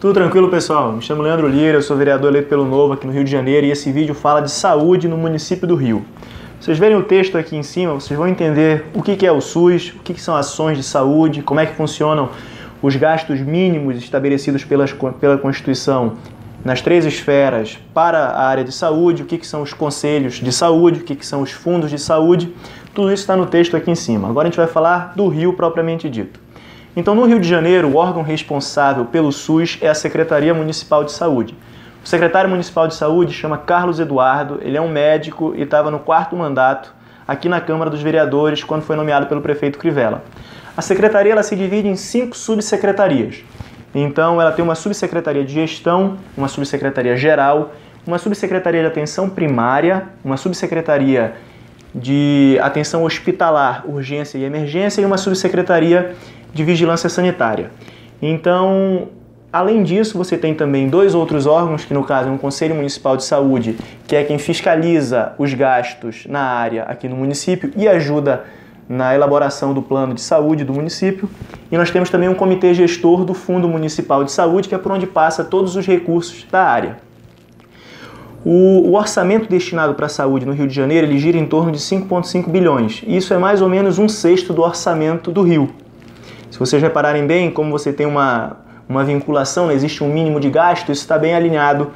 Tudo 0.00 0.14
tranquilo, 0.14 0.48
pessoal? 0.48 0.92
Me 0.92 1.02
chamo 1.02 1.22
Leandro 1.22 1.48
Lira, 1.48 1.78
eu 1.78 1.82
sou 1.82 1.96
vereador 1.96 2.30
eleito 2.30 2.48
pelo 2.48 2.64
Novo 2.64 2.92
aqui 2.92 3.04
no 3.04 3.12
Rio 3.12 3.24
de 3.24 3.30
Janeiro 3.32 3.66
e 3.66 3.72
esse 3.72 3.90
vídeo 3.90 4.14
fala 4.14 4.40
de 4.40 4.48
saúde 4.48 5.08
no 5.08 5.16
município 5.18 5.66
do 5.66 5.74
Rio. 5.74 6.04
Vocês 6.60 6.78
verem 6.78 6.96
o 6.96 7.02
texto 7.02 7.36
aqui 7.36 7.56
em 7.56 7.64
cima, 7.64 7.94
vocês 7.94 8.16
vão 8.16 8.28
entender 8.28 8.84
o 8.94 9.02
que 9.02 9.26
é 9.26 9.32
o 9.32 9.40
SUS, 9.40 9.92
o 9.96 9.98
que 9.98 10.20
são 10.20 10.36
ações 10.36 10.76
de 10.78 10.84
saúde, 10.84 11.42
como 11.42 11.58
é 11.58 11.66
que 11.66 11.74
funcionam 11.74 12.28
os 12.80 12.94
gastos 12.94 13.40
mínimos 13.40 13.96
estabelecidos 13.96 14.64
pela 14.64 15.36
Constituição 15.36 16.12
nas 16.64 16.80
três 16.80 17.04
esferas 17.04 17.76
para 17.92 18.18
a 18.18 18.46
área 18.46 18.62
de 18.62 18.70
saúde, 18.70 19.24
o 19.24 19.26
que, 19.26 19.44
são 19.44 19.62
os 19.62 19.72
conselhos 19.72 20.34
de 20.34 20.52
saúde, 20.52 21.00
o 21.00 21.02
que 21.02 21.26
são 21.26 21.42
os 21.42 21.50
fundos 21.50 21.90
de 21.90 21.98
saúde, 21.98 22.54
tudo 22.94 23.12
isso 23.12 23.22
está 23.22 23.34
no 23.34 23.46
texto 23.46 23.76
aqui 23.76 23.90
em 23.90 23.96
cima. 23.96 24.28
Agora 24.28 24.46
a 24.46 24.50
gente 24.50 24.58
vai 24.58 24.68
falar 24.68 25.14
do 25.16 25.26
Rio 25.26 25.54
propriamente 25.54 26.08
dito. 26.08 26.38
Então, 26.98 27.14
no 27.14 27.24
Rio 27.26 27.38
de 27.38 27.48
Janeiro, 27.48 27.86
o 27.86 27.94
órgão 27.94 28.24
responsável 28.24 29.04
pelo 29.04 29.30
SUS 29.30 29.78
é 29.80 29.86
a 29.88 29.94
Secretaria 29.94 30.52
Municipal 30.52 31.04
de 31.04 31.12
Saúde. 31.12 31.54
O 32.04 32.08
secretário 32.08 32.50
municipal 32.50 32.88
de 32.88 32.96
saúde 32.96 33.32
chama 33.32 33.56
Carlos 33.56 34.00
Eduardo, 34.00 34.58
ele 34.62 34.76
é 34.76 34.80
um 34.80 34.88
médico 34.88 35.54
e 35.54 35.62
estava 35.62 35.92
no 35.92 36.00
quarto 36.00 36.34
mandato 36.34 36.92
aqui 37.24 37.48
na 37.48 37.60
Câmara 37.60 37.88
dos 37.88 38.02
Vereadores 38.02 38.64
quando 38.64 38.82
foi 38.82 38.96
nomeado 38.96 39.26
pelo 39.26 39.40
prefeito 39.40 39.78
Crivella. 39.78 40.24
A 40.76 40.82
secretaria 40.82 41.30
ela 41.30 41.44
se 41.44 41.54
divide 41.54 41.86
em 41.86 41.94
cinco 41.94 42.36
subsecretarias. 42.36 43.44
Então, 43.94 44.42
ela 44.42 44.50
tem 44.50 44.64
uma 44.64 44.74
subsecretaria 44.74 45.44
de 45.44 45.54
gestão, 45.54 46.16
uma 46.36 46.48
subsecretaria 46.48 47.16
geral, 47.16 47.74
uma 48.04 48.18
subsecretaria 48.18 48.80
de 48.80 48.88
atenção 48.88 49.30
primária, 49.30 50.08
uma 50.24 50.36
subsecretaria 50.36 51.36
de 51.94 52.58
atenção 52.60 53.04
hospitalar, 53.04 53.84
urgência 53.86 54.36
e 54.36 54.44
emergência 54.44 55.00
e 55.00 55.04
uma 55.04 55.16
subsecretaria 55.16 56.16
de 56.52 56.64
vigilância 56.64 57.08
sanitária. 57.08 57.70
Então, 58.20 59.08
além 59.52 59.82
disso, 59.82 60.16
você 60.18 60.36
tem 60.36 60.54
também 60.54 60.88
dois 60.88 61.14
outros 61.14 61.46
órgãos, 61.46 61.84
que 61.84 61.94
no 61.94 62.04
caso 62.04 62.28
é 62.28 62.32
um 62.32 62.38
Conselho 62.38 62.74
Municipal 62.74 63.16
de 63.16 63.24
Saúde, 63.24 63.76
que 64.06 64.16
é 64.16 64.24
quem 64.24 64.38
fiscaliza 64.38 65.32
os 65.38 65.54
gastos 65.54 66.26
na 66.28 66.40
área 66.40 66.82
aqui 66.84 67.08
no 67.08 67.16
município 67.16 67.72
e 67.76 67.86
ajuda 67.86 68.44
na 68.88 69.14
elaboração 69.14 69.74
do 69.74 69.82
plano 69.82 70.14
de 70.14 70.20
saúde 70.20 70.64
do 70.64 70.72
município. 70.72 71.28
E 71.70 71.76
nós 71.76 71.90
temos 71.90 72.08
também 72.08 72.28
um 72.28 72.34
comitê 72.34 72.72
gestor 72.72 73.24
do 73.24 73.34
Fundo 73.34 73.68
Municipal 73.68 74.24
de 74.24 74.32
Saúde, 74.32 74.68
que 74.68 74.74
é 74.74 74.78
por 74.78 74.92
onde 74.92 75.06
passa 75.06 75.44
todos 75.44 75.76
os 75.76 75.86
recursos 75.86 76.46
da 76.50 76.64
área. 76.64 76.96
O, 78.44 78.88
o 78.88 78.94
orçamento 78.94 79.48
destinado 79.48 79.94
para 79.94 80.06
a 80.06 80.08
saúde 80.08 80.46
no 80.46 80.52
Rio 80.52 80.66
de 80.66 80.74
Janeiro 80.74 81.06
ele 81.06 81.18
gira 81.18 81.36
em 81.36 81.44
torno 81.44 81.70
de 81.70 81.78
5,5 81.78 82.48
bilhões. 82.48 83.02
Isso 83.06 83.34
é 83.34 83.38
mais 83.38 83.60
ou 83.60 83.68
menos 83.68 83.98
um 83.98 84.08
sexto 84.08 84.52
do 84.52 84.62
orçamento 84.62 85.30
do 85.30 85.42
Rio. 85.42 85.68
Se 86.58 86.66
vocês 86.66 86.82
repararem 86.82 87.24
bem, 87.24 87.52
como 87.52 87.70
você 87.70 87.92
tem 87.92 88.04
uma, 88.04 88.56
uma 88.88 89.04
vinculação, 89.04 89.70
existe 89.70 90.02
um 90.02 90.12
mínimo 90.12 90.40
de 90.40 90.50
gasto, 90.50 90.90
isso 90.90 91.02
está 91.02 91.16
bem 91.16 91.32
alinhado 91.32 91.92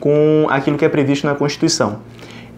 com 0.00 0.46
aquilo 0.48 0.78
que 0.78 0.86
é 0.86 0.88
previsto 0.88 1.26
na 1.26 1.34
Constituição. 1.34 1.98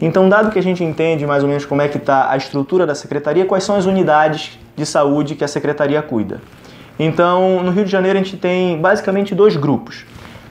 Então, 0.00 0.28
dado 0.28 0.52
que 0.52 0.58
a 0.60 0.62
gente 0.62 0.84
entende 0.84 1.26
mais 1.26 1.42
ou 1.42 1.48
menos 1.48 1.64
como 1.66 1.82
é 1.82 1.88
que 1.88 1.98
está 1.98 2.30
a 2.30 2.36
estrutura 2.36 2.86
da 2.86 2.94
secretaria, 2.94 3.44
quais 3.44 3.64
são 3.64 3.74
as 3.74 3.86
unidades 3.86 4.56
de 4.76 4.86
saúde 4.86 5.34
que 5.34 5.42
a 5.42 5.48
secretaria 5.48 6.00
cuida? 6.00 6.40
Então, 6.96 7.60
no 7.64 7.72
Rio 7.72 7.84
de 7.84 7.90
Janeiro 7.90 8.16
a 8.20 8.22
gente 8.22 8.36
tem 8.36 8.80
basicamente 8.80 9.34
dois 9.34 9.56
grupos. 9.56 10.04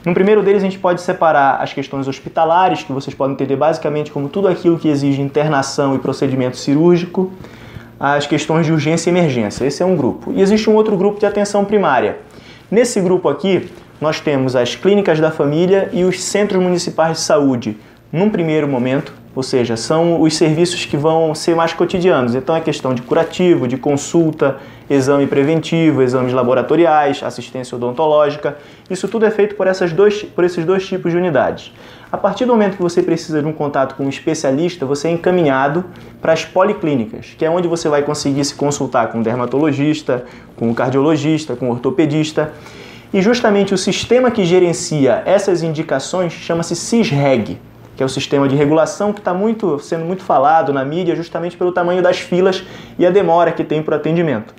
No 0.04 0.12
primeiro 0.12 0.42
deles 0.42 0.62
a 0.62 0.66
gente 0.66 0.78
pode 0.78 1.00
separar 1.00 1.62
as 1.62 1.72
questões 1.72 2.06
hospitalares, 2.06 2.82
que 2.82 2.92
vocês 2.92 3.16
podem 3.16 3.32
entender 3.32 3.56
basicamente 3.56 4.10
como 4.12 4.28
tudo 4.28 4.46
aquilo 4.46 4.78
que 4.78 4.88
exige 4.88 5.22
internação 5.22 5.94
e 5.94 5.98
procedimento 5.98 6.58
cirúrgico, 6.58 7.32
as 7.98 8.26
questões 8.26 8.66
de 8.66 8.72
urgência 8.72 9.10
e 9.10 9.12
emergência. 9.12 9.64
Esse 9.64 9.82
é 9.82 9.86
um 9.86 9.96
grupo. 9.96 10.32
E 10.32 10.40
existe 10.40 10.70
um 10.70 10.74
outro 10.74 10.96
grupo 10.96 11.18
de 11.18 11.26
atenção 11.26 11.64
primária. 11.64 12.18
Nesse 12.70 13.00
grupo 13.00 13.28
aqui, 13.28 13.70
nós 14.00 14.20
temos 14.20 14.54
as 14.54 14.76
clínicas 14.76 15.18
da 15.18 15.30
família 15.30 15.88
e 15.92 16.04
os 16.04 16.22
centros 16.22 16.62
municipais 16.62 17.16
de 17.16 17.22
saúde, 17.22 17.76
num 18.12 18.30
primeiro 18.30 18.68
momento, 18.68 19.12
ou 19.34 19.42
seja, 19.42 19.76
são 19.76 20.20
os 20.20 20.36
serviços 20.36 20.84
que 20.84 20.96
vão 20.96 21.34
ser 21.34 21.54
mais 21.54 21.72
cotidianos. 21.72 22.34
Então 22.34 22.54
é 22.54 22.60
questão 22.60 22.94
de 22.94 23.02
curativo, 23.02 23.68
de 23.68 23.76
consulta, 23.76 24.56
exame 24.88 25.26
preventivo, 25.26 26.02
exames 26.02 26.32
laboratoriais, 26.32 27.22
assistência 27.22 27.76
odontológica. 27.76 28.56
Isso 28.88 29.06
tudo 29.08 29.26
é 29.26 29.30
feito 29.30 29.54
por, 29.54 29.66
essas 29.66 29.92
dois, 29.92 30.22
por 30.22 30.44
esses 30.44 30.64
dois 30.64 30.86
tipos 30.86 31.12
de 31.12 31.18
unidades. 31.18 31.72
A 32.10 32.16
partir 32.16 32.46
do 32.46 32.52
momento 32.52 32.76
que 32.76 32.82
você 32.82 33.02
precisa 33.02 33.42
de 33.42 33.46
um 33.46 33.52
contato 33.52 33.94
com 33.94 34.04
um 34.04 34.08
especialista, 34.08 34.86
você 34.86 35.08
é 35.08 35.10
encaminhado 35.10 35.84
para 36.22 36.32
as 36.32 36.42
policlínicas, 36.42 37.34
que 37.36 37.44
é 37.44 37.50
onde 37.50 37.68
você 37.68 37.86
vai 37.86 38.00
conseguir 38.02 38.42
se 38.46 38.54
consultar 38.54 39.08
com 39.08 39.18
um 39.18 39.22
dermatologista, 39.22 40.24
com 40.56 40.70
um 40.70 40.74
cardiologista, 40.74 41.54
com 41.54 41.66
um 41.66 41.70
ortopedista. 41.70 42.50
E 43.12 43.20
justamente 43.20 43.74
o 43.74 43.78
sistema 43.78 44.30
que 44.30 44.42
gerencia 44.46 45.22
essas 45.26 45.62
indicações 45.62 46.32
chama-se 46.32 46.74
CISREG, 46.74 47.60
que 47.94 48.02
é 48.02 48.06
o 48.06 48.08
sistema 48.08 48.48
de 48.48 48.56
regulação 48.56 49.12
que 49.12 49.20
está 49.20 49.34
muito, 49.34 49.78
sendo 49.78 50.06
muito 50.06 50.22
falado 50.22 50.72
na 50.72 50.86
mídia 50.86 51.14
justamente 51.14 51.58
pelo 51.58 51.72
tamanho 51.72 52.02
das 52.02 52.18
filas 52.18 52.64
e 52.98 53.04
a 53.04 53.10
demora 53.10 53.52
que 53.52 53.62
tem 53.62 53.82
para 53.82 53.92
o 53.92 53.96
atendimento. 53.98 54.54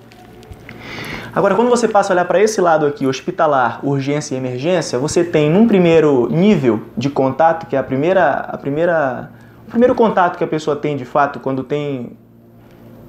Agora, 1.34 1.54
quando 1.54 1.70
você 1.70 1.88
passa 1.88 2.12
a 2.12 2.16
olhar 2.16 2.26
para 2.26 2.42
esse 2.42 2.60
lado 2.60 2.88
aqui, 2.88 3.06
hospitalar, 3.06 3.80
urgência 3.84 4.34
e 4.34 4.38
emergência, 4.38 4.98
você 4.98 5.24
tem 5.24 5.50
num 5.50 5.68
primeiro 5.68 6.28
nível 6.32 6.82
de 6.98 7.08
contato, 7.10 7.68
que 7.68 7.76
é 7.76 7.80
a 7.80 7.84
primeira, 7.84 8.32
a 8.32 8.58
primeira, 8.58 9.30
o 9.68 9.70
primeiro 9.70 9.94
contato 9.94 10.38
que 10.38 10.44
a 10.44 10.48
pessoa 10.48 10.76
tem 10.76 10.98
de 10.98 11.06
fato 11.06 11.40
quando 11.40 11.64
tem 11.64 12.18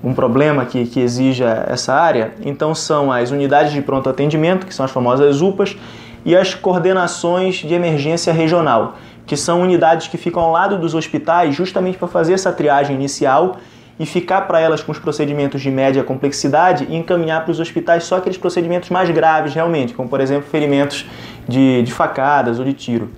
um 0.04 0.12
problema 0.12 0.66
que, 0.66 0.84
que 0.86 1.00
exija 1.00 1.64
essa 1.66 1.94
área, 1.94 2.34
então 2.42 2.74
são 2.74 3.10
as 3.10 3.30
unidades 3.30 3.72
de 3.72 3.80
pronto 3.80 4.08
atendimento, 4.08 4.66
que 4.66 4.74
são 4.74 4.84
as 4.84 4.90
famosas 4.90 5.40
UPAs, 5.40 5.76
e 6.22 6.36
as 6.36 6.54
coordenações 6.54 7.56
de 7.56 7.72
emergência 7.72 8.32
regional, 8.34 8.96
que 9.26 9.36
são 9.36 9.62
unidades 9.62 10.08
que 10.08 10.18
ficam 10.18 10.42
ao 10.42 10.52
lado 10.52 10.78
dos 10.78 10.94
hospitais 10.94 11.54
justamente 11.54 11.96
para 11.96 12.08
fazer 12.08 12.34
essa 12.34 12.52
triagem 12.52 12.94
inicial 12.96 13.56
e 14.00 14.06
ficar 14.06 14.40
para 14.42 14.58
elas 14.58 14.82
com 14.82 14.90
os 14.90 14.98
procedimentos 14.98 15.60
de 15.60 15.70
média 15.70 16.02
complexidade 16.02 16.86
e 16.88 16.96
encaminhar 16.96 17.44
para 17.44 17.52
os 17.52 17.60
hospitais 17.60 18.04
só 18.04 18.16
aqueles 18.16 18.38
procedimentos 18.38 18.88
mais 18.88 19.10
graves 19.10 19.52
realmente, 19.52 19.92
como 19.92 20.08
por 20.08 20.22
exemplo 20.22 20.48
ferimentos 20.50 21.04
de, 21.46 21.82
de 21.82 21.92
facadas 21.92 22.58
ou 22.58 22.64
de 22.64 22.72
tiro. 22.72 23.10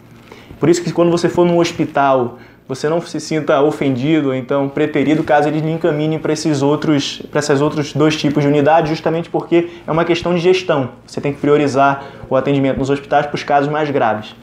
Por 0.58 0.68
isso 0.68 0.82
que 0.82 0.92
quando 0.92 1.12
você 1.12 1.28
for 1.28 1.46
num 1.46 1.60
hospital, 1.60 2.38
você 2.66 2.88
não 2.88 3.00
se 3.00 3.20
sinta 3.20 3.62
ofendido 3.62 4.30
ou 4.30 4.34
então 4.34 4.68
preterido 4.68 5.22
caso 5.22 5.46
eles 5.46 5.62
lhe 5.62 5.70
encaminhem 5.70 6.18
para 6.18 6.32
esses 6.32 6.62
outros, 6.62 7.22
para 7.30 7.38
esses 7.38 7.60
outros 7.60 7.92
dois 7.92 8.16
tipos 8.16 8.42
de 8.42 8.48
unidades, 8.48 8.90
justamente 8.90 9.30
porque 9.30 9.70
é 9.86 9.92
uma 9.92 10.04
questão 10.04 10.34
de 10.34 10.40
gestão. 10.40 10.90
Você 11.06 11.20
tem 11.20 11.32
que 11.32 11.40
priorizar 11.40 12.06
o 12.28 12.34
atendimento 12.34 12.78
nos 12.78 12.90
hospitais 12.90 13.24
para 13.26 13.36
os 13.36 13.44
casos 13.44 13.70
mais 13.70 13.88
graves. 13.88 14.34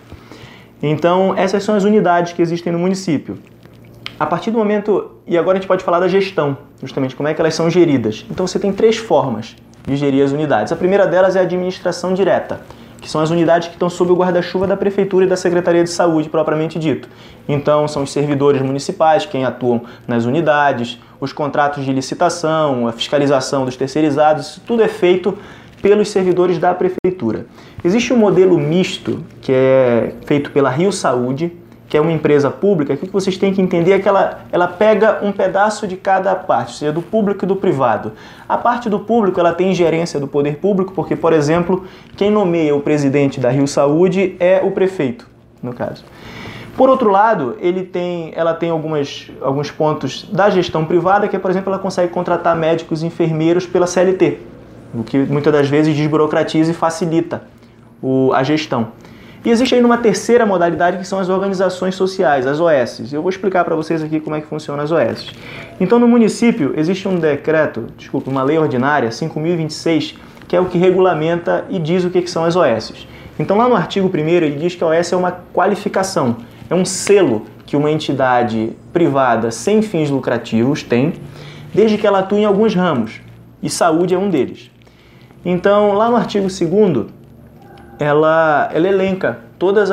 Então, 0.82 1.34
essas 1.36 1.64
são 1.64 1.76
as 1.76 1.84
unidades 1.84 2.32
que 2.32 2.42
existem 2.42 2.72
no 2.72 2.80
município. 2.80 3.38
A 4.20 4.26
partir 4.26 4.52
do 4.52 4.58
momento, 4.58 5.12
e 5.26 5.38
agora 5.38 5.58
a 5.58 5.62
gente 5.62 5.68
pode 5.68 5.82
falar 5.82 6.02
da 6.02 6.08
gestão, 6.10 6.58
justamente 6.82 7.16
como 7.16 7.30
é 7.30 7.34
que 7.34 7.40
elas 7.40 7.56
são 7.56 7.70
geridas. 7.70 8.26
Então 8.30 8.46
você 8.46 8.60
tem 8.60 8.74
três 8.74 8.98
formas 8.98 9.56
de 9.88 9.96
gerir 9.96 10.26
as 10.26 10.34
unidades. 10.34 10.74
A 10.74 10.76
primeira 10.76 11.08
delas 11.08 11.38
é 11.38 11.40
a 11.40 11.44
administração 11.44 12.14
direta, 12.14 12.60
que 13.00 13.10
são 13.10 13.22
as 13.22 13.30
unidades 13.30 13.70
que 13.70 13.76
estão 13.76 13.90
sob 13.90 14.12
o 14.12 14.16
guarda-chuva 14.16 14.68
da 14.68 14.76
prefeitura 14.76 15.24
e 15.24 15.28
da 15.30 15.38
Secretaria 15.38 15.86
de 15.86 15.90
Saúde 15.90 16.28
propriamente 16.28 16.78
dito. 16.78 17.08
Então 17.48 17.88
são 17.88 18.04
os 18.04 18.12
servidores 18.12 18.62
municipais 18.62 19.26
quem 19.26 19.46
atuam 19.46 19.84
nas 20.06 20.26
unidades, 20.26 21.00
os 21.22 21.32
contratos 21.32 21.86
de 21.86 21.94
licitação, 21.94 22.90
a 22.90 22.92
fiscalização 22.92 23.64
dos 23.64 23.78
terceirizados, 23.78 24.48
isso 24.48 24.62
tudo 24.68 24.84
é 24.84 24.90
feito 24.90 25.38
pelos 25.82 26.10
servidores 26.10 26.58
da 26.58 26.74
prefeitura. 26.74 27.46
Existe 27.86 28.14
um 28.14 28.18
modelo 28.18 28.58
misto 28.58 29.24
que 29.42 29.54
é 29.54 30.14
feito 30.26 30.52
pela 30.52 30.70
Rio 30.70 30.92
Saúde, 30.92 31.54
que 31.90 31.98
é 31.98 32.02
uma 32.02 32.12
empresa 32.12 32.52
pública, 32.52 32.94
o 32.94 32.98
que 32.98 33.08
vocês 33.08 33.36
têm 33.36 33.52
que 33.52 33.60
entender 33.60 33.94
é 33.94 34.00
que 34.00 34.08
ela, 34.08 34.42
ela 34.52 34.68
pega 34.68 35.20
um 35.24 35.32
pedaço 35.32 35.88
de 35.88 35.98
cada 35.98 36.36
parte, 36.36 36.76
seja 36.76 36.94
do 36.94 37.02
público 37.02 37.44
e 37.44 37.48
do 37.48 37.56
privado. 37.56 38.12
A 38.48 38.58
parte 38.58 38.88
do 38.88 39.00
público 39.00 39.40
ela 39.40 39.54
tem 39.54 39.74
gerência 39.74 40.20
do 40.20 40.28
poder 40.28 40.58
público, 40.58 40.94
porque, 40.94 41.16
por 41.16 41.34
exemplo, 41.34 41.86
quem 42.16 42.30
nomeia 42.30 42.76
o 42.76 42.80
presidente 42.80 43.40
da 43.40 43.50
Rio 43.50 43.68
Saúde 43.68 44.36
é 44.40 44.62
o 44.64 44.70
prefeito, 44.70 45.28
no 45.64 45.74
caso. 45.74 46.06
Por 46.78 46.90
outro 46.90 47.10
lado, 47.10 47.58
ele 47.60 47.84
tem, 47.84 48.32
ela 48.36 48.54
tem 48.54 48.70
algumas, 48.70 49.32
alguns 49.42 49.72
pontos 49.72 50.30
da 50.32 50.48
gestão 50.52 50.86
privada, 50.86 51.28
que 51.28 51.36
é, 51.36 51.40
por 51.40 51.50
exemplo, 51.50 51.74
ela 51.74 51.82
consegue 51.82 52.14
contratar 52.14 52.56
médicos 52.56 53.02
e 53.02 53.08
enfermeiros 53.08 53.66
pela 53.66 53.88
CLT, 53.88 54.38
o 54.94 55.04
que 55.04 55.18
muitas 55.18 55.52
das 55.52 55.68
vezes 55.68 55.96
desburocratiza 55.96 56.70
e 56.70 56.74
facilita 56.76 57.42
o, 58.00 58.32
a 58.32 58.44
gestão. 58.44 58.90
E 59.44 59.50
existe 59.50 59.74
ainda 59.74 59.88
uma 59.88 59.98
terceira 59.98 60.46
modalidade 60.46 60.98
que 60.98 61.08
são 61.08 61.18
as 61.18 61.30
organizações 61.30 61.96
sociais, 61.96 62.46
as 62.46 62.60
OS. 62.60 63.14
Eu 63.14 63.22
vou 63.22 63.30
explicar 63.30 63.64
para 63.64 63.74
vocês 63.74 64.04
aqui 64.04 64.20
como 64.20 64.36
é 64.36 64.42
que 64.42 64.48
funcionam 64.48 64.84
as 64.84 64.92
OS. 64.92 65.32
Então, 65.80 65.98
no 65.98 66.08
município, 66.08 66.74
existe 66.76 67.08
um 67.08 67.18
decreto, 67.18 67.88
desculpa, 67.98 68.30
uma 68.30 68.44
lei 68.44 68.58
ordinária, 68.58 69.10
5.026, 69.10 70.16
que 70.46 70.56
é 70.56 70.60
o 70.60 70.66
que 70.66 70.78
regulamenta 70.78 71.64
e 71.70 71.80
diz 71.80 72.04
o 72.04 72.10
que 72.10 72.26
são 72.28 72.44
as 72.44 72.58
OS. 72.58 73.08
Então, 73.40 73.56
lá 73.56 73.70
no 73.70 73.76
artigo 73.76 74.12
1 74.14 74.18
ele 74.28 74.52
diz 74.58 74.76
que 74.76 74.84
a 74.84 74.88
OS 74.88 75.14
é 75.14 75.16
uma 75.16 75.32
qualificação, 75.54 76.36
é 76.70 76.76
um 76.76 76.84
selo 76.84 77.46
que 77.66 77.78
uma 77.78 77.90
entidade 77.90 78.74
privada 78.92 79.52
sem 79.52 79.82
fins 79.82 80.10
lucrativos 80.10 80.84
tem, 80.84 81.14
desde 81.74 81.98
que 81.98 82.06
ela 82.06 82.20
atue 82.20 82.40
em 82.40 82.46
alguns 82.46 82.76
ramos, 82.76 83.22
e 83.64 83.70
saúde 83.70 84.14
é 84.14 84.18
um 84.18 84.30
deles. 84.30 84.70
Então, 85.46 85.94
lá 85.94 86.10
no 86.10 86.18
artigo 86.18 86.48
2 86.48 87.10
ela, 88.00 88.70
ela 88.74 88.88
elenca 88.88 89.40
todos 89.60 89.90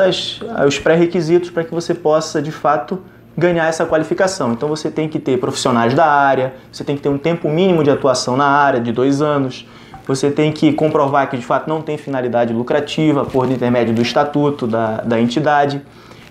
os 0.66 0.78
pré-requisitos 0.78 1.50
para 1.50 1.64
que 1.64 1.74
você 1.74 1.92
possa, 1.92 2.40
de 2.40 2.52
fato, 2.52 3.02
ganhar 3.36 3.66
essa 3.66 3.84
qualificação. 3.84 4.52
Então 4.52 4.68
você 4.68 4.90
tem 4.90 5.08
que 5.08 5.18
ter 5.18 5.38
profissionais 5.38 5.92
da 5.92 6.06
área, 6.06 6.54
você 6.72 6.84
tem 6.84 6.96
que 6.96 7.02
ter 7.02 7.08
um 7.08 7.18
tempo 7.18 7.50
mínimo 7.50 7.82
de 7.82 7.90
atuação 7.90 8.36
na 8.36 8.46
área, 8.46 8.80
de 8.80 8.92
dois 8.92 9.20
anos, 9.20 9.66
você 10.06 10.30
tem 10.30 10.52
que 10.52 10.72
comprovar 10.72 11.28
que 11.28 11.36
de 11.36 11.44
fato 11.44 11.68
não 11.68 11.82
tem 11.82 11.98
finalidade 11.98 12.52
lucrativa 12.54 13.24
por 13.24 13.50
intermédio 13.50 13.92
do 13.92 14.00
estatuto 14.00 14.66
da, 14.66 14.98
da 14.98 15.20
entidade 15.20 15.82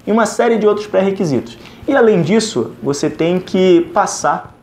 e 0.08 0.12
uma 0.12 0.26
série 0.26 0.58
de 0.58 0.66
outros 0.66 0.88
pré-requisitos. 0.88 1.58
E 1.88 1.94
além 1.94 2.22
disso, 2.22 2.72
você 2.82 3.10
tem 3.10 3.38
que 3.38 3.82
passar 3.94 4.55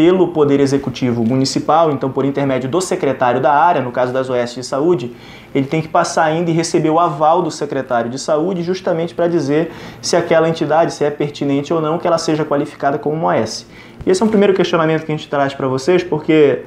pelo 0.00 0.28
Poder 0.28 0.60
Executivo 0.60 1.22
Municipal, 1.22 1.90
então 1.90 2.10
por 2.10 2.24
intermédio 2.24 2.70
do 2.70 2.80
secretário 2.80 3.38
da 3.38 3.52
área, 3.52 3.82
no 3.82 3.92
caso 3.92 4.14
das 4.14 4.30
OS 4.30 4.54
de 4.54 4.64
Saúde, 4.64 5.14
ele 5.54 5.66
tem 5.66 5.82
que 5.82 5.88
passar 5.88 6.24
ainda 6.24 6.50
e 6.50 6.54
receber 6.54 6.88
o 6.88 6.98
aval 6.98 7.42
do 7.42 7.50
secretário 7.50 8.10
de 8.10 8.18
Saúde, 8.18 8.62
justamente 8.62 9.14
para 9.14 9.28
dizer 9.28 9.70
se 10.00 10.16
aquela 10.16 10.48
entidade, 10.48 10.94
se 10.94 11.04
é 11.04 11.10
pertinente 11.10 11.70
ou 11.70 11.82
não, 11.82 11.98
que 11.98 12.06
ela 12.06 12.16
seja 12.16 12.46
qualificada 12.46 12.98
como 12.98 13.14
uma 13.14 13.36
OS. 13.42 13.66
Esse 14.06 14.22
é 14.22 14.24
um 14.24 14.28
primeiro 14.30 14.54
questionamento 14.54 15.04
que 15.04 15.12
a 15.12 15.14
gente 15.14 15.28
traz 15.28 15.52
para 15.52 15.68
vocês, 15.68 16.02
porque 16.02 16.62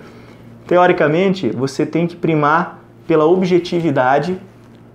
teoricamente 0.67 1.49
você 1.49 1.87
tem 1.87 2.05
que 2.05 2.15
primar 2.15 2.81
pela 3.07 3.25
objetividade 3.25 4.37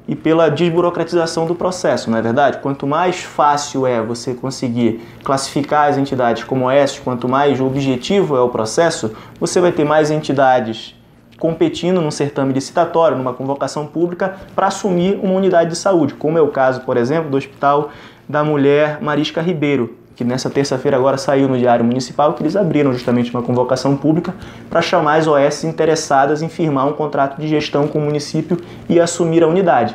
e 0.09 0.17
pela 0.17 0.49
desburocratização 0.49 1.45
do 1.45 1.55
processo, 1.55 2.11
não 2.11 2.17
é 2.17 2.23
verdade? 2.23 2.59
Quanto 2.59 2.87
mais 2.87 3.23
fácil 3.23 3.87
é 3.87 4.01
você 4.01 4.33
conseguir 4.33 5.03
classificar 5.23 5.91
as 5.91 5.99
entidades 5.99 6.45
como 6.45 6.67
OS, 6.67 6.99
quanto 6.99 7.29
mais 7.29 7.61
objetivo 7.61 8.35
é 8.35 8.41
o 8.41 8.49
processo, 8.49 9.15
você 9.39 9.61
vai 9.61 9.71
ter 9.71 9.85
mais 9.85 10.11
entidades 10.11 10.95
competindo 11.39 12.01
num 12.01 12.11
certame 12.11 12.55
licitatório, 12.55 13.17
numa 13.17 13.35
convocação 13.35 13.87
pública, 13.87 14.37
para 14.57 14.69
assumir 14.69 15.21
uma 15.23 15.35
unidade 15.35 15.71
de 15.71 15.77
saúde, 15.77 16.15
como 16.15 16.39
é 16.39 16.41
o 16.41 16.49
caso, 16.49 16.81
por 16.81 16.97
exemplo, 16.97 17.31
do 17.31 17.37
Hospital 17.37 17.91
da 18.27 18.43
Mulher 18.43 19.01
Marisca 19.03 19.43
Ribeiro, 19.43 19.95
que 20.19 20.25
nessa 20.25 20.51
terça-feira 20.51 20.97
agora 20.97 21.17
saiu 21.17 21.49
no 21.49 21.57
Diário 21.57 21.85
Municipal, 21.85 22.35
que 22.35 22.43
eles 22.43 22.57
abriram 22.57 22.93
justamente 22.93 23.31
uma 23.31 23.41
convocação 23.41 23.97
pública 23.97 24.35
para 24.69 24.83
chamar 24.83 25.15
as 25.15 25.29
OS 25.29 25.63
interessadas 25.63 26.43
em 26.43 26.49
firmar 26.49 26.89
um 26.89 26.93
contrato 26.93 27.41
de 27.41 27.47
gestão 27.47 27.87
com 27.87 28.01
o 28.01 28.03
município 28.03 28.59
e 28.89 28.99
assumir 28.99 29.45
a 29.45 29.47
unidade. 29.47 29.95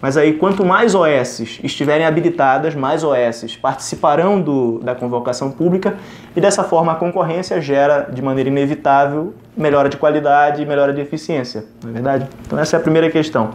Mas 0.00 0.16
aí, 0.16 0.34
quanto 0.34 0.64
mais 0.64 0.94
OS 0.94 1.58
estiverem 1.64 2.06
habilitadas, 2.06 2.76
mais 2.76 3.02
OS 3.02 3.56
participarão 3.60 4.40
do, 4.40 4.78
da 4.78 4.94
convocação 4.94 5.50
pública 5.50 5.96
e 6.36 6.40
dessa 6.40 6.62
forma 6.62 6.92
a 6.92 6.94
concorrência 6.94 7.60
gera 7.60 8.02
de 8.02 8.22
maneira 8.22 8.48
inevitável 8.48 9.34
melhora 9.56 9.88
de 9.88 9.96
qualidade 9.96 10.62
e 10.62 10.64
melhora 10.64 10.92
de 10.92 11.00
eficiência, 11.00 11.64
não 11.82 11.90
é 11.90 11.92
verdade? 11.92 12.28
Então, 12.46 12.56
essa 12.56 12.76
é 12.76 12.78
a 12.78 12.82
primeira 12.82 13.10
questão. 13.10 13.50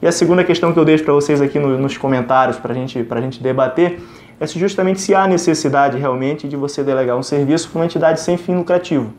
E 0.00 0.06
a 0.06 0.12
segunda 0.12 0.44
questão 0.44 0.72
que 0.72 0.78
eu 0.78 0.84
deixo 0.84 1.02
para 1.02 1.14
vocês 1.14 1.40
aqui 1.40 1.58
no, 1.58 1.76
nos 1.78 1.96
comentários 1.96 2.58
para 2.58 2.72
gente, 2.74 3.04
a 3.10 3.20
gente 3.20 3.42
debater 3.42 4.00
é 4.42 4.46
justamente 4.46 5.00
se 5.00 5.14
há 5.14 5.28
necessidade 5.28 5.96
realmente 5.96 6.48
de 6.48 6.56
você 6.56 6.82
delegar 6.82 7.16
um 7.16 7.22
serviço 7.22 7.68
para 7.70 7.78
uma 7.78 7.84
entidade 7.84 8.20
sem 8.20 8.36
fim 8.36 8.56
lucrativo. 8.56 9.12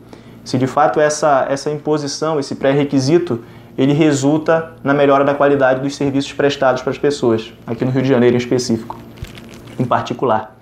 Se 0.44 0.58
de 0.58 0.66
fato 0.66 1.00
essa, 1.00 1.46
essa 1.48 1.70
imposição, 1.70 2.38
esse 2.38 2.54
pré-requisito, 2.54 3.40
ele 3.78 3.94
resulta 3.94 4.72
na 4.84 4.92
melhora 4.92 5.24
da 5.24 5.34
qualidade 5.34 5.80
dos 5.80 5.96
serviços 5.96 6.34
prestados 6.34 6.82
para 6.82 6.90
as 6.90 6.98
pessoas, 6.98 7.54
aqui 7.66 7.86
no 7.86 7.90
Rio 7.90 8.02
de 8.02 8.08
Janeiro 8.08 8.36
em 8.36 8.38
específico, 8.38 8.98
em 9.78 9.84
particular. 9.86 10.54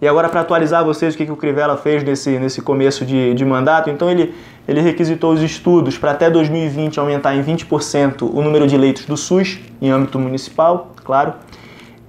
E 0.00 0.08
agora, 0.08 0.30
para 0.30 0.40
atualizar 0.40 0.82
vocês 0.82 1.14
o 1.14 1.18
que, 1.18 1.26
que 1.26 1.32
o 1.32 1.36
Crivella 1.36 1.76
fez 1.76 2.02
nesse, 2.02 2.38
nesse 2.38 2.62
começo 2.62 3.04
de, 3.04 3.34
de 3.34 3.44
mandato, 3.44 3.90
então 3.90 4.10
ele, 4.10 4.34
ele 4.66 4.80
requisitou 4.80 5.34
os 5.34 5.42
estudos 5.42 5.98
para 5.98 6.12
até 6.12 6.30
2020 6.30 6.98
aumentar 6.98 7.36
em 7.36 7.42
20% 7.42 8.22
o 8.22 8.40
número 8.40 8.66
de 8.66 8.78
leitos 8.78 9.04
do 9.04 9.14
SUS, 9.14 9.60
em 9.78 9.90
âmbito 9.90 10.18
municipal, 10.18 10.94
claro, 11.04 11.34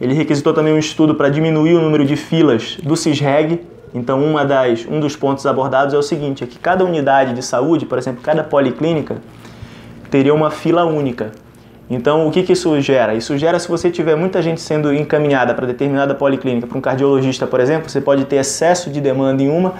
ele 0.02 0.16
requisitou 0.16 0.52
também 0.52 0.74
um 0.74 0.80
estudo 0.80 1.14
para 1.14 1.30
diminuir 1.30 1.76
o 1.76 1.82
número 1.82 2.04
de 2.04 2.16
filas 2.16 2.76
do 2.82 2.98
CISREG. 2.98 3.62
Então, 3.94 4.20
uma 4.24 4.44
das, 4.44 4.84
um 4.90 5.00
dos 5.00 5.16
pontos 5.16 5.46
abordados 5.46 5.94
é 5.94 5.98
o 5.98 6.02
seguinte: 6.02 6.44
é 6.44 6.48
que 6.48 6.58
cada 6.58 6.84
unidade 6.84 7.36
de 7.36 7.44
saúde, 7.44 7.86
por 7.86 8.00
exemplo, 8.00 8.20
cada 8.24 8.44
policlínica, 8.44 9.18
teria 10.10 10.34
uma 10.34 10.50
fila 10.50 10.86
única. 10.86 11.32
Então, 11.88 12.28
o 12.28 12.32
que, 12.32 12.42
que 12.42 12.54
isso 12.54 12.80
gera? 12.82 13.14
Isso 13.14 13.38
gera 13.38 13.60
se 13.60 13.68
você 13.68 13.92
tiver 13.92 14.16
muita 14.16 14.42
gente 14.42 14.60
sendo 14.60 14.92
encaminhada 14.92 15.54
para 15.54 15.68
determinada 15.68 16.16
policlínica, 16.16 16.66
para 16.66 16.78
um 16.78 16.82
cardiologista, 16.82 17.46
por 17.46 17.60
exemplo, 17.60 17.88
você 17.90 18.02
pode 18.02 18.26
ter 18.26 18.38
excesso 18.38 18.90
de 18.90 19.00
demanda 19.00 19.44
em 19.44 19.50
uma 19.50 19.76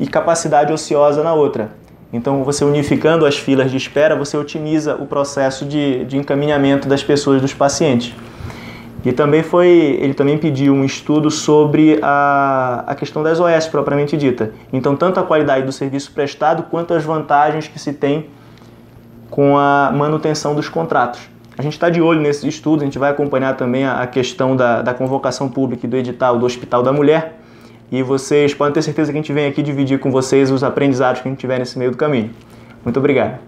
e 0.00 0.06
capacidade 0.06 0.72
ociosa 0.72 1.22
na 1.22 1.34
outra. 1.34 1.70
Então, 2.12 2.44
você 2.44 2.64
unificando 2.64 3.26
as 3.26 3.36
filas 3.36 3.70
de 3.70 3.76
espera, 3.76 4.16
você 4.16 4.38
otimiza 4.38 4.94
o 4.94 5.06
processo 5.06 5.66
de, 5.66 6.04
de 6.04 6.16
encaminhamento 6.16 6.88
das 6.88 7.02
pessoas, 7.02 7.42
dos 7.42 7.52
pacientes. 7.52 8.14
E 9.06 9.12
também 9.12 9.40
foi, 9.40 9.68
ele 10.00 10.14
também 10.14 10.36
pediu 10.36 10.74
um 10.74 10.84
estudo 10.84 11.30
sobre 11.30 11.96
a, 12.02 12.82
a 12.88 12.94
questão 12.96 13.22
das 13.22 13.38
OS 13.38 13.68
propriamente 13.68 14.16
dita. 14.16 14.50
Então, 14.72 14.96
tanto 14.96 15.20
a 15.20 15.22
qualidade 15.22 15.64
do 15.64 15.70
serviço 15.70 16.10
prestado 16.10 16.64
quanto 16.64 16.92
as 16.92 17.04
vantagens 17.04 17.68
que 17.68 17.78
se 17.78 17.92
tem 17.92 18.26
com 19.30 19.56
a 19.56 19.92
manutenção 19.94 20.56
dos 20.56 20.68
contratos. 20.68 21.20
A 21.56 21.62
gente 21.62 21.74
está 21.74 21.88
de 21.88 22.02
olho 22.02 22.20
nesses 22.20 22.42
estudos, 22.42 22.82
a 22.82 22.84
gente 22.84 22.98
vai 22.98 23.12
acompanhar 23.12 23.54
também 23.54 23.84
a, 23.84 24.02
a 24.02 24.08
questão 24.08 24.56
da, 24.56 24.82
da 24.82 24.92
convocação 24.92 25.48
pública 25.48 25.86
e 25.86 25.88
do 25.88 25.96
edital 25.96 26.36
do 26.36 26.44
Hospital 26.44 26.82
da 26.82 26.92
Mulher. 26.92 27.38
E 27.92 28.02
vocês 28.02 28.54
podem 28.54 28.74
ter 28.74 28.82
certeza 28.82 29.12
que 29.12 29.18
a 29.18 29.20
gente 29.20 29.32
vem 29.32 29.46
aqui 29.46 29.62
dividir 29.62 30.00
com 30.00 30.10
vocês 30.10 30.50
os 30.50 30.64
aprendizados 30.64 31.22
que 31.22 31.28
a 31.28 31.30
gente 31.30 31.38
tiver 31.38 31.60
nesse 31.60 31.78
meio 31.78 31.92
do 31.92 31.96
caminho. 31.96 32.30
Muito 32.84 32.98
obrigado. 32.98 33.46